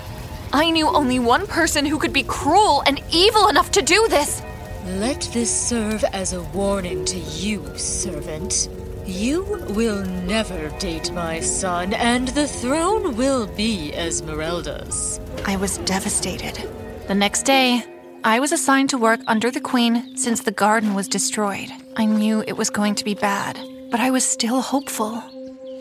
I 0.53 0.69
knew 0.69 0.87
only 0.87 1.17
one 1.17 1.47
person 1.47 1.83
who 1.83 1.97
could 1.97 2.13
be 2.13 2.21
cruel 2.21 2.83
and 2.85 3.01
evil 3.11 3.47
enough 3.47 3.71
to 3.71 3.81
do 3.81 4.07
this. 4.07 4.43
Let 4.85 5.21
this 5.33 5.49
serve 5.49 6.03
as 6.13 6.33
a 6.33 6.43
warning 6.43 7.05
to 7.05 7.17
you, 7.17 7.75
servant. 7.75 8.69
You 9.07 9.43
will 9.69 10.03
never 10.03 10.67
date 10.79 11.13
my 11.13 11.39
son, 11.39 11.93
and 11.93 12.27
the 12.27 12.45
throne 12.45 13.15
will 13.15 13.47
be 13.47 13.93
Esmeralda's. 13.95 15.21
I 15.45 15.55
was 15.55 15.77
devastated. 15.79 16.69
The 17.07 17.15
next 17.15 17.43
day, 17.43 17.85
I 18.25 18.41
was 18.41 18.51
assigned 18.51 18.89
to 18.89 18.97
work 18.97 19.21
under 19.25 19.49
the 19.49 19.61
queen 19.61 20.17
since 20.17 20.41
the 20.41 20.51
garden 20.51 20.93
was 20.93 21.07
destroyed. 21.07 21.69
I 21.95 22.03
knew 22.03 22.43
it 22.45 22.57
was 22.57 22.69
going 22.69 22.95
to 22.95 23.05
be 23.05 23.13
bad, 23.13 23.57
but 23.89 24.01
I 24.01 24.11
was 24.11 24.25
still 24.25 24.59
hopeful. 24.59 25.23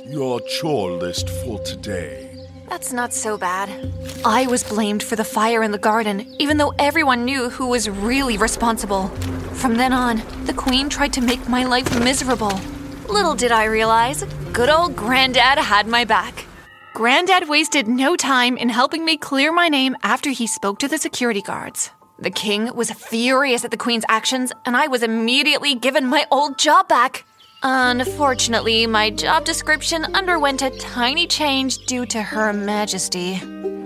Your 0.05 0.39
chore 0.43 0.93
list 0.93 1.29
for 1.29 1.59
today. 1.65 2.31
That's 2.69 2.93
not 2.93 3.13
so 3.13 3.37
bad. 3.37 3.93
I 4.25 4.47
was 4.47 4.63
blamed 4.63 5.03
for 5.03 5.17
the 5.17 5.25
fire 5.25 5.65
in 5.65 5.73
the 5.73 5.79
garden, 5.79 6.33
even 6.39 6.59
though 6.59 6.75
everyone 6.79 7.25
knew 7.25 7.51
who 7.51 7.67
was 7.67 7.91
really 7.91 8.39
responsible. 8.39 9.09
From 9.53 9.75
then 9.75 9.93
on, 9.93 10.23
the 10.45 10.55
queen 10.55 10.89
tried 10.89 11.13
to 11.15 11.21
make 11.21 11.49
my 11.49 11.65
life 11.65 11.93
miserable. 11.99 12.61
Little 13.09 13.35
did 13.35 13.53
I 13.53 13.65
realize, 13.65 14.25
good 14.53 14.69
old 14.69 14.97
Granddad 14.97 15.59
had 15.59 15.87
my 15.87 16.05
back. 16.05 16.45
Granddad 16.93 17.49
wasted 17.49 17.87
no 17.87 18.17
time 18.17 18.57
in 18.57 18.69
helping 18.69 19.05
me 19.05 19.17
clear 19.17 19.53
my 19.53 19.69
name 19.69 19.97
after 20.03 20.31
he 20.31 20.47
spoke 20.47 20.81
to 20.81 20.89
the 20.89 20.99
security 20.99 21.41
guards. 21.41 21.91
The 22.19 22.31
king 22.31 22.75
was 22.75 22.91
furious 22.91 23.65
at 23.65 23.71
the 23.71 23.77
queen's 23.77 24.05
actions, 24.09 24.53
and 24.65 24.77
I 24.77 24.89
was 24.89 25.03
immediately 25.03 25.75
given 25.75 26.07
my 26.07 26.27
old 26.33 26.59
job 26.59 26.89
back. 26.89 27.25
Unfortunately, 27.63 28.87
my 28.87 29.11
job 29.11 29.45
description 29.45 30.05
underwent 30.15 30.63
a 30.63 30.71
tiny 30.71 31.27
change 31.27 31.87
due 31.87 32.07
to 32.07 32.23
Her 32.23 32.53
Majesty. 32.53 33.39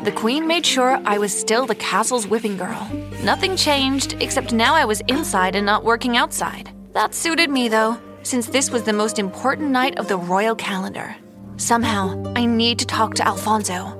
The 0.02 0.12
Queen 0.16 0.46
made 0.46 0.64
sure 0.64 0.98
I 1.04 1.18
was 1.18 1.38
still 1.38 1.66
the 1.66 1.74
castle's 1.74 2.26
whipping 2.26 2.56
girl. 2.56 2.88
Nothing 3.22 3.54
changed, 3.54 4.16
except 4.20 4.52
now 4.52 4.74
I 4.74 4.86
was 4.86 5.02
inside 5.08 5.56
and 5.56 5.66
not 5.66 5.84
working 5.84 6.16
outside. 6.16 6.70
That 6.94 7.14
suited 7.14 7.50
me, 7.50 7.68
though, 7.68 7.98
since 8.22 8.46
this 8.46 8.70
was 8.70 8.82
the 8.82 8.92
most 8.92 9.18
important 9.18 9.70
night 9.70 9.98
of 9.98 10.08
the 10.08 10.16
royal 10.16 10.54
calendar. 10.54 11.16
Somehow, 11.56 12.32
I 12.36 12.44
need 12.46 12.78
to 12.78 12.86
talk 12.86 13.14
to 13.14 13.26
Alfonso. 13.26 13.96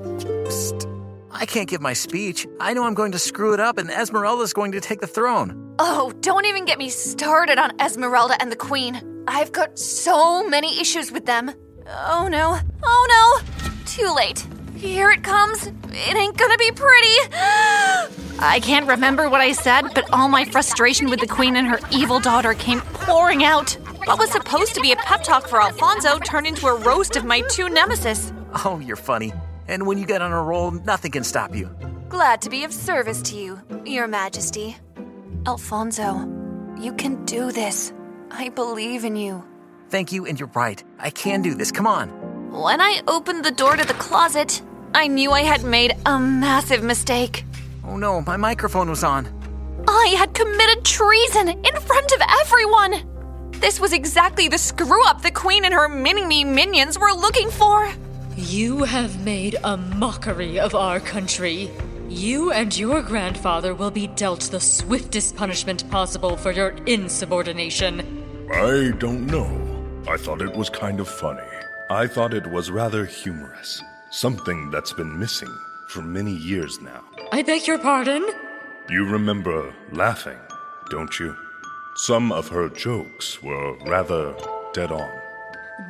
Psst. 0.46 0.86
I 1.30 1.46
can't 1.46 1.68
give 1.68 1.80
my 1.80 1.92
speech. 1.92 2.46
I 2.58 2.74
know 2.74 2.84
I'm 2.84 2.94
going 2.94 3.12
to 3.12 3.18
screw 3.18 3.54
it 3.54 3.60
up, 3.60 3.78
and 3.78 3.90
Esmeralda's 3.90 4.52
going 4.52 4.72
to 4.72 4.80
take 4.80 5.00
the 5.00 5.06
throne. 5.06 5.74
Oh, 5.78 6.12
don't 6.20 6.44
even 6.46 6.64
get 6.64 6.78
me 6.78 6.88
started 6.88 7.58
on 7.58 7.80
Esmeralda 7.80 8.40
and 8.40 8.52
the 8.52 8.56
Queen. 8.56 9.24
I've 9.26 9.52
got 9.52 9.78
so 9.78 10.46
many 10.46 10.80
issues 10.80 11.12
with 11.12 11.26
them. 11.26 11.52
Oh 11.86 12.28
no, 12.30 12.58
oh 12.82 13.42
no! 13.44 13.72
Too 13.86 14.12
late. 14.14 14.46
Here 14.76 15.10
it 15.10 15.22
comes. 15.22 15.66
It 15.66 16.16
ain't 16.16 16.36
gonna 16.36 16.56
be 16.58 16.70
pretty. 16.72 17.16
I 18.42 18.60
can't 18.62 18.88
remember 18.88 19.28
what 19.28 19.40
I 19.40 19.52
said, 19.52 19.92
but 19.94 20.10
all 20.12 20.28
my 20.28 20.44
frustration 20.44 21.10
with 21.10 21.20
the 21.20 21.26
Queen 21.26 21.56
and 21.56 21.66
her 21.66 21.80
evil 21.90 22.20
daughter 22.20 22.54
came 22.54 22.80
pouring 22.80 23.44
out. 23.44 23.76
What 24.04 24.18
was 24.18 24.30
supposed 24.30 24.74
to 24.74 24.80
be 24.80 24.92
a 24.92 24.96
pep 24.96 25.22
talk 25.22 25.46
for 25.46 25.60
Alfonso 25.60 26.18
turned 26.20 26.46
into 26.46 26.66
a 26.66 26.74
roast 26.74 27.16
of 27.16 27.24
my 27.24 27.42
two 27.50 27.68
nemesis. 27.68 28.32
Oh, 28.64 28.78
you're 28.78 28.96
funny. 28.96 29.32
And 29.68 29.86
when 29.86 29.98
you 29.98 30.06
get 30.06 30.22
on 30.22 30.32
a 30.32 30.42
roll, 30.42 30.70
nothing 30.70 31.12
can 31.12 31.22
stop 31.22 31.54
you. 31.54 31.68
Glad 32.08 32.40
to 32.42 32.50
be 32.50 32.64
of 32.64 32.72
service 32.72 33.20
to 33.22 33.36
you, 33.36 33.60
Your 33.84 34.06
Majesty. 34.06 34.76
Alfonso, 35.46 36.26
you 36.78 36.94
can 36.94 37.24
do 37.26 37.52
this. 37.52 37.92
I 38.30 38.48
believe 38.48 39.04
in 39.04 39.16
you. 39.16 39.44
Thank 39.90 40.12
you, 40.12 40.24
and 40.24 40.40
you're 40.40 40.50
right. 40.54 40.82
I 40.98 41.10
can 41.10 41.42
do 41.42 41.54
this. 41.54 41.70
Come 41.70 41.86
on. 41.86 42.08
When 42.52 42.80
I 42.80 43.02
opened 43.06 43.44
the 43.44 43.50
door 43.50 43.76
to 43.76 43.86
the 43.86 43.94
closet, 43.94 44.62
I 44.94 45.08
knew 45.08 45.30
I 45.30 45.42
had 45.42 45.62
made 45.62 45.94
a 46.06 46.18
massive 46.18 46.82
mistake. 46.82 47.44
Oh 47.84 47.96
no, 47.96 48.22
my 48.22 48.36
microphone 48.38 48.88
was 48.88 49.04
on. 49.04 49.28
I 49.86 50.14
had 50.16 50.32
committed 50.32 50.84
treason 50.84 51.48
in 51.48 51.80
front 51.80 52.12
of 52.12 52.22
everyone. 52.40 53.09
This 53.60 53.78
was 53.78 53.92
exactly 53.92 54.48
the 54.48 54.56
screw 54.56 55.04
up 55.06 55.20
the 55.20 55.30
Queen 55.30 55.66
and 55.66 55.74
her 55.74 55.86
mini 55.86 56.24
me 56.24 56.44
minions 56.44 56.98
were 56.98 57.12
looking 57.12 57.50
for. 57.50 57.92
You 58.34 58.84
have 58.84 59.22
made 59.22 59.56
a 59.62 59.76
mockery 59.76 60.58
of 60.58 60.74
our 60.74 60.98
country. 60.98 61.70
You 62.08 62.52
and 62.52 62.74
your 62.76 63.02
grandfather 63.02 63.74
will 63.74 63.90
be 63.90 64.06
dealt 64.06 64.40
the 64.40 64.60
swiftest 64.60 65.36
punishment 65.36 65.88
possible 65.90 66.38
for 66.38 66.52
your 66.52 66.70
insubordination. 66.86 68.48
I 68.50 68.92
don't 68.98 69.26
know. 69.26 69.50
I 70.08 70.16
thought 70.16 70.40
it 70.40 70.56
was 70.56 70.70
kind 70.70 70.98
of 70.98 71.06
funny. 71.06 71.42
I 71.90 72.06
thought 72.06 72.32
it 72.32 72.46
was 72.46 72.70
rather 72.70 73.04
humorous. 73.04 73.82
Something 74.10 74.70
that's 74.70 74.94
been 74.94 75.18
missing 75.18 75.54
for 75.88 76.00
many 76.00 76.32
years 76.34 76.80
now. 76.80 77.04
I 77.30 77.42
beg 77.42 77.66
your 77.66 77.78
pardon? 77.78 78.26
You 78.88 79.04
remember 79.04 79.74
laughing, 79.92 80.38
don't 80.88 81.20
you? 81.20 81.36
Some 81.96 82.32
of 82.32 82.48
her 82.48 82.68
jokes 82.68 83.42
were 83.42 83.74
rather 83.86 84.34
dead 84.72 84.92
on. 84.92 85.10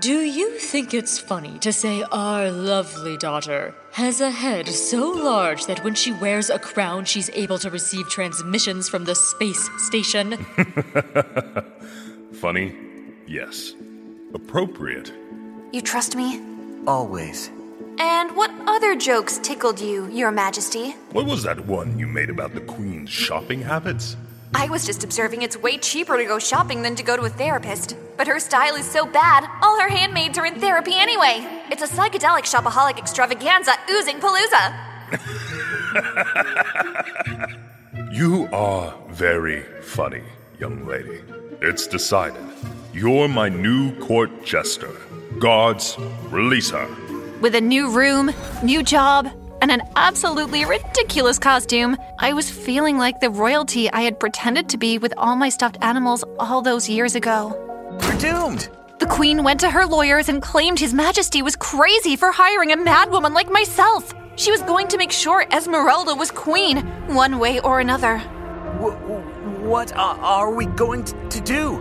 Do 0.01 0.21
you 0.21 0.57
think 0.59 0.95
it's 0.95 1.19
funny 1.19 1.59
to 1.59 1.73
say 1.73 2.05
our 2.11 2.51
lovely 2.51 3.17
daughter 3.17 3.75
has 3.93 4.21
a 4.21 4.31
head 4.31 4.69
so 4.69 5.11
large 5.11 5.67
that 5.67 5.83
when 5.85 5.95
she 5.95 6.13
wears 6.13 6.49
a 6.49 6.59
crown, 6.59 7.05
she's 7.05 7.29
able 7.31 7.59
to 7.59 7.71
receive 7.71 8.09
transmissions 8.09 8.89
from 8.89 9.05
the 9.05 9.15
space 9.15 9.69
station? 9.89 10.39
Funny? 12.33 12.75
Yes. 13.27 13.75
Appropriate? 14.33 15.13
You 15.73 15.83
trust 15.83 16.17
me? 16.17 16.41
Always. 16.87 17.51
And 17.99 18.35
what 18.37 18.51
other 18.67 18.95
jokes 18.97 19.39
tickled 19.39 19.81
you, 19.81 20.07
Your 20.07 20.31
Majesty? 20.31 20.93
What 21.13 21.27
was 21.27 21.43
that 21.43 21.67
one 21.67 21.99
you 21.99 22.07
made 22.07 22.31
about 22.31 22.55
the 22.55 22.61
Queen's 22.63 23.11
shopping 23.11 23.61
habits? 23.61 24.17
I 24.55 24.69
was 24.69 24.85
just 24.85 25.05
observing 25.05 25.43
it's 25.43 25.57
way 25.57 25.79
cheaper 25.79 26.17
to 26.17 26.25
go 26.25 26.39
shopping 26.39 26.83
than 26.83 26.97
to 26.97 27.03
go 27.03 27.17
to 27.17 27.23
a 27.23 27.29
therapist. 27.29 27.97
But 28.17 28.27
her 28.27 28.41
style 28.41 28.75
is 28.75 28.85
so 28.85 29.07
bad, 29.07 29.49
all 29.63 29.81
her 29.81 29.89
handmaids 29.89 30.39
are 30.39 30.47
in 30.47 30.59
therapy 30.59 30.93
anyway. 30.95 31.47
It's 31.71 31.83
a 31.83 31.87
psychedelic 31.87 32.45
shopaholic 32.45 32.99
extravaganza 32.99 33.73
oozing 33.91 34.19
palooza. 34.19 34.75
you 38.13 38.49
are 38.53 38.95
very 39.11 39.63
funny, 39.83 40.23
young 40.59 40.85
lady. 40.85 41.21
It's 41.63 41.87
decided. 41.87 42.45
You're 42.93 43.29
my 43.29 43.49
new 43.49 43.97
court 44.01 44.45
jester. 44.45 44.91
Guards, 45.39 45.97
release 46.29 46.71
her. 46.71 46.89
With 47.41 47.55
a 47.55 47.61
new 47.61 47.91
room, 47.91 48.33
new 48.63 48.83
job, 48.83 49.31
and 49.61 49.71
an 49.71 49.83
absolutely 49.97 50.65
ridiculous 50.65 51.39
costume, 51.39 51.97
I 52.19 52.33
was 52.33 52.51
feeling 52.51 52.99
like 52.99 53.21
the 53.21 53.31
royalty 53.31 53.91
I 53.91 54.03
had 54.03 54.19
pretended 54.19 54.69
to 54.71 54.79
be 54.79 54.99
with 54.99 55.15
all 55.17 55.37
my 55.37 55.49
stuffed 55.49 55.79
animals 55.83 56.25
all 56.39 56.63
those 56.63 56.89
years 56.89 57.15
ago. 57.15 57.57
We're 58.03 58.19
doomed! 58.19 58.69
The 58.99 59.07
queen 59.07 59.43
went 59.43 59.61
to 59.61 59.71
her 59.71 59.87
lawyers 59.87 60.29
and 60.29 60.43
claimed 60.43 60.79
His 60.79 60.93
Majesty 60.93 61.41
was 61.43 61.57
crazy 61.57 62.17
for 62.17 62.31
hiring 62.31 62.73
a 62.73 62.77
madwoman 62.77 63.33
like 63.33 63.51
myself. 63.51 64.13
She 64.37 64.51
was 64.51 64.63
going 64.63 64.89
to 64.89 64.99
make 64.99 65.13
sure 65.13 65.47
Esmeralda 65.51 66.15
was 66.15 66.31
queen, 66.31 66.79
one 67.07 67.39
way 67.39 67.61
or 67.61 67.81
another. 67.81 68.19
W- 68.79 68.97
what 69.67 69.93
are 69.97 70.53
we 70.53 70.67
going 70.67 71.05
to 71.05 71.41
do? 71.41 71.73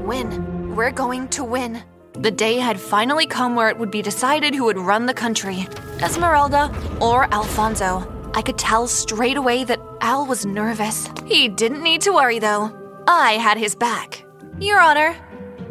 Win. 0.00 0.74
We're 0.74 0.90
going 0.90 1.28
to 1.28 1.44
win. 1.44 1.82
The 2.14 2.30
day 2.30 2.56
had 2.56 2.78
finally 2.78 3.26
come 3.26 3.54
where 3.54 3.68
it 3.68 3.78
would 3.78 3.90
be 3.90 4.02
decided 4.02 4.54
who 4.54 4.64
would 4.64 4.78
run 4.78 5.06
the 5.06 5.14
country 5.14 5.66
Esmeralda 6.00 6.70
or 7.00 7.32
Alfonso. 7.32 8.06
I 8.34 8.42
could 8.42 8.58
tell 8.58 8.86
straight 8.86 9.36
away 9.36 9.64
that 9.64 9.80
Al 10.00 10.26
was 10.26 10.44
nervous. 10.46 11.08
He 11.26 11.48
didn't 11.48 11.82
need 11.82 12.00
to 12.02 12.12
worry, 12.12 12.38
though. 12.38 12.70
I 13.06 13.32
had 13.32 13.56
his 13.56 13.74
back. 13.74 14.24
Your 14.58 14.80
Honor, 14.80 15.14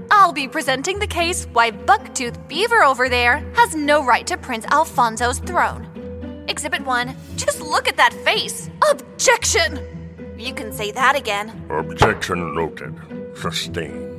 I'll 0.09 0.33
be 0.33 0.47
presenting 0.47 0.99
the 0.99 1.07
case 1.07 1.45
why 1.53 1.71
Bucktooth 1.71 2.47
Beaver 2.47 2.83
over 2.83 3.07
there 3.09 3.43
has 3.55 3.75
no 3.75 4.03
right 4.03 4.25
to 4.27 4.37
Prince 4.37 4.65
Alfonso's 4.65 5.39
throne. 5.39 5.87
Exhibit 6.47 6.85
1. 6.85 7.15
Just 7.35 7.61
look 7.61 7.87
at 7.87 7.97
that 7.97 8.13
face. 8.13 8.69
Objection! 8.89 9.79
You 10.37 10.53
can 10.53 10.71
say 10.71 10.91
that 10.91 11.15
again. 11.15 11.65
Objection 11.69 12.55
noted. 12.55 12.95
Sustained. 13.35 14.10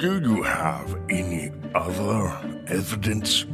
Do 0.00 0.18
you 0.18 0.42
have 0.42 0.98
any 1.10 1.52
other 1.74 2.34
evidence? 2.68 3.44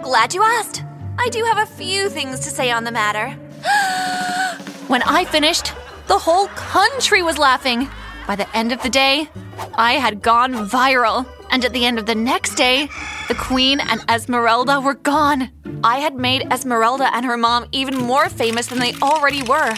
Glad 0.00 0.32
you 0.32 0.42
asked. 0.42 0.82
I 1.18 1.28
do 1.28 1.44
have 1.44 1.58
a 1.58 1.70
few 1.70 2.08
things 2.08 2.40
to 2.40 2.50
say 2.50 2.70
on 2.70 2.84
the 2.84 2.90
matter. 2.90 3.28
when 4.88 5.02
I 5.02 5.26
finished, 5.26 5.74
the 6.06 6.16
whole 6.16 6.46
country 6.46 7.20
was 7.20 7.36
laughing. 7.36 7.90
By 8.26 8.36
the 8.36 8.56
end 8.56 8.72
of 8.72 8.82
the 8.82 8.88
day, 8.88 9.28
I 9.74 9.94
had 9.98 10.22
gone 10.22 10.54
viral. 10.66 11.26
And 11.50 11.62
at 11.62 11.74
the 11.74 11.84
end 11.84 11.98
of 11.98 12.06
the 12.06 12.14
next 12.14 12.54
day, 12.54 12.88
the 13.28 13.34
Queen 13.34 13.78
and 13.78 14.02
Esmeralda 14.08 14.80
were 14.80 14.94
gone. 14.94 15.50
I 15.84 15.98
had 15.98 16.14
made 16.14 16.50
Esmeralda 16.50 17.14
and 17.14 17.26
her 17.26 17.36
mom 17.36 17.66
even 17.70 17.98
more 17.98 18.30
famous 18.30 18.68
than 18.68 18.78
they 18.78 18.94
already 19.02 19.42
were. 19.42 19.74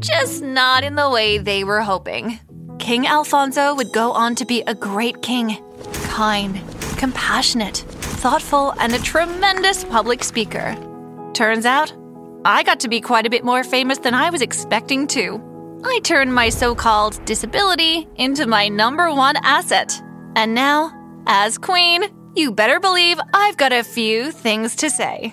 Just 0.00 0.42
not 0.42 0.82
in 0.82 0.96
the 0.96 1.08
way 1.08 1.38
they 1.38 1.62
were 1.62 1.82
hoping. 1.82 2.40
King 2.84 3.06
Alfonso 3.06 3.74
would 3.74 3.92
go 3.92 4.12
on 4.12 4.34
to 4.34 4.44
be 4.44 4.60
a 4.66 4.74
great 4.74 5.22
king 5.22 5.56
kind, 6.04 6.60
compassionate, 6.98 7.78
thoughtful, 8.20 8.74
and 8.78 8.92
a 8.92 8.98
tremendous 8.98 9.84
public 9.84 10.22
speaker. 10.22 10.76
Turns 11.32 11.64
out, 11.64 11.94
I 12.44 12.62
got 12.62 12.80
to 12.80 12.88
be 12.88 13.00
quite 13.00 13.24
a 13.24 13.30
bit 13.30 13.42
more 13.42 13.64
famous 13.64 13.96
than 13.96 14.12
I 14.12 14.28
was 14.28 14.42
expecting 14.42 15.06
to. 15.16 15.80
I 15.82 16.00
turned 16.04 16.34
my 16.34 16.50
so 16.50 16.74
called 16.74 17.24
disability 17.24 18.06
into 18.16 18.46
my 18.46 18.68
number 18.68 19.10
one 19.10 19.36
asset. 19.38 19.98
And 20.36 20.54
now, 20.54 20.92
as 21.26 21.56
queen, 21.56 22.04
you 22.36 22.52
better 22.52 22.80
believe 22.80 23.18
I've 23.32 23.56
got 23.56 23.72
a 23.72 23.82
few 23.82 24.30
things 24.30 24.76
to 24.76 24.90
say. 24.90 25.32